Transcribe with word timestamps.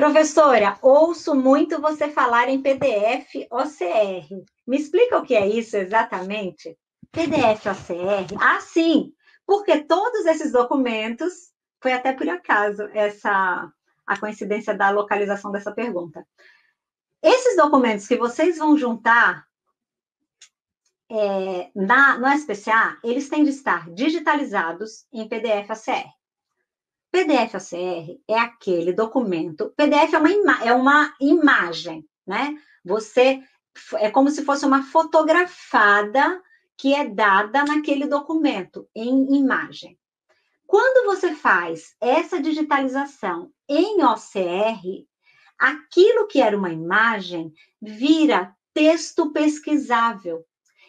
Professora, 0.00 0.78
ouço 0.80 1.34
muito 1.34 1.78
você 1.78 2.08
falar 2.08 2.48
em 2.48 2.62
PDF 2.62 3.46
OCR. 3.50 4.26
Me 4.66 4.78
explica 4.78 5.18
o 5.18 5.22
que 5.22 5.34
é 5.34 5.46
isso 5.46 5.76
exatamente? 5.76 6.74
PDF 7.12 7.66
OCR? 7.66 8.34
Ah, 8.40 8.62
sim, 8.62 9.12
porque 9.46 9.84
todos 9.84 10.24
esses 10.24 10.52
documentos, 10.52 11.52
foi 11.82 11.92
até 11.92 12.14
por 12.14 12.26
acaso 12.30 12.84
essa 12.94 13.70
a 14.06 14.18
coincidência 14.18 14.74
da 14.74 14.88
localização 14.88 15.52
dessa 15.52 15.70
pergunta. 15.70 16.26
Esses 17.22 17.54
documentos 17.54 18.08
que 18.08 18.16
vocês 18.16 18.56
vão 18.56 18.78
juntar 18.78 19.44
é, 21.10 21.70
na, 21.76 22.16
no 22.16 22.26
SPCA, 22.28 22.96
eles 23.04 23.28
têm 23.28 23.44
de 23.44 23.50
estar 23.50 23.90
digitalizados 23.90 25.04
em 25.12 25.28
PDF 25.28 25.68
OCR. 25.68 26.19
PDF 27.20 27.54
OCR 27.54 28.18
é 28.26 28.38
aquele 28.38 28.92
documento. 28.92 29.74
PDF 29.76 30.14
é 30.14 30.18
uma, 30.18 30.30
ima 30.30 30.64
é 30.64 30.72
uma 30.72 31.14
imagem, 31.20 32.08
né? 32.26 32.56
Você 32.84 33.42
é 33.94 34.10
como 34.10 34.30
se 34.30 34.42
fosse 34.42 34.64
uma 34.64 34.82
fotografada 34.82 36.42
que 36.78 36.94
é 36.94 37.06
dada 37.06 37.62
naquele 37.64 38.06
documento 38.06 38.88
em 38.94 39.36
imagem. 39.36 39.98
Quando 40.66 41.04
você 41.04 41.34
faz 41.34 41.94
essa 42.00 42.40
digitalização 42.40 43.52
em 43.68 44.02
OCR, 44.02 45.04
aquilo 45.58 46.26
que 46.26 46.40
era 46.40 46.56
uma 46.56 46.72
imagem 46.72 47.52
vira 47.82 48.56
texto 48.72 49.30
pesquisável. 49.30 50.46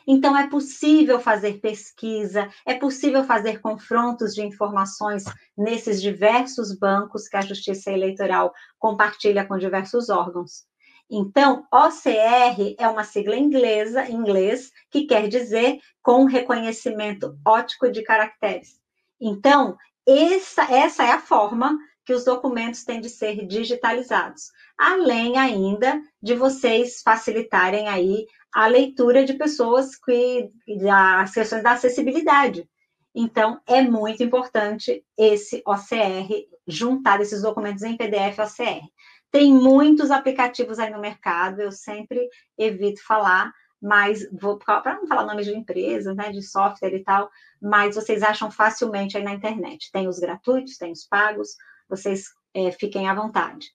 Então, 0.07 0.37
é 0.37 0.47
possível 0.47 1.19
fazer 1.19 1.59
pesquisa, 1.59 2.49
é 2.65 2.73
possível 2.73 3.23
fazer 3.23 3.59
confrontos 3.59 4.33
de 4.33 4.41
informações 4.41 5.23
nesses 5.57 6.01
diversos 6.01 6.77
bancos 6.77 7.27
que 7.27 7.37
a 7.37 7.41
Justiça 7.41 7.91
Eleitoral 7.91 8.53
compartilha 8.79 9.45
com 9.45 9.57
diversos 9.57 10.09
órgãos. 10.09 10.65
Então, 11.09 11.65
OCR 11.71 12.75
é 12.77 12.87
uma 12.87 13.03
sigla 13.03 13.35
inglesa, 13.35 14.09
em 14.09 14.15
inglês, 14.15 14.71
que 14.89 15.05
quer 15.05 15.27
dizer 15.27 15.79
com 16.01 16.23
reconhecimento 16.23 17.37
ótico 17.45 17.91
de 17.91 18.01
caracteres. 18.01 18.79
Então, 19.19 19.77
essa, 20.07 20.63
essa 20.73 21.03
é 21.03 21.11
a 21.11 21.19
forma 21.19 21.77
que 22.05 22.13
os 22.13 22.23
documentos 22.23 22.83
têm 22.83 22.99
de 22.99 23.09
ser 23.09 23.45
digitalizados, 23.45 24.51
além 24.77 25.37
ainda 25.37 26.01
de 26.21 26.33
vocês 26.35 27.01
facilitarem 27.01 27.87
aí 27.87 28.25
a 28.53 28.67
leitura 28.67 29.23
de 29.23 29.33
pessoas 29.33 29.95
que 29.95 30.49
as 30.91 31.33
questões 31.33 31.63
da 31.63 31.73
acessibilidade. 31.73 32.67
Então, 33.13 33.59
é 33.67 33.81
muito 33.81 34.23
importante 34.23 35.03
esse 35.17 35.61
OCR, 35.65 36.47
juntar 36.65 37.19
esses 37.21 37.41
documentos 37.41 37.83
em 37.83 37.97
PDF 37.97 38.39
OCR. 38.39 38.85
Tem 39.29 39.53
muitos 39.53 40.11
aplicativos 40.11 40.79
aí 40.79 40.89
no 40.89 40.99
mercado, 40.99 41.61
eu 41.61 41.71
sempre 41.71 42.27
evito 42.57 43.03
falar, 43.05 43.53
mas 43.81 44.29
vou 44.31 44.57
para 44.57 44.95
não 44.95 45.07
falar 45.07 45.25
nomes 45.25 45.45
de 45.45 45.55
empresas, 45.55 46.15
né, 46.15 46.31
de 46.31 46.41
software 46.41 46.93
e 46.93 47.03
tal, 47.03 47.29
mas 47.61 47.95
vocês 47.95 48.21
acham 48.21 48.51
facilmente 48.51 49.17
aí 49.17 49.23
na 49.23 49.33
internet. 49.33 49.89
Tem 49.91 50.07
os 50.07 50.19
gratuitos, 50.19 50.77
tem 50.77 50.91
os 50.91 51.05
pagos, 51.05 51.55
vocês 51.91 52.23
é, 52.53 52.71
fiquem 52.71 53.07
à 53.07 53.13
vontade 53.13 53.67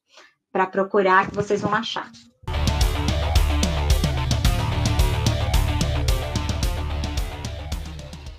para 0.50 0.66
procurar 0.66 1.28
que 1.28 1.36
vocês 1.36 1.60
vão 1.60 1.74
achar. 1.74 2.10